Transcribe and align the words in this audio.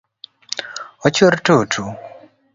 Ochuer 1.05 1.35
tutu? 1.45 1.83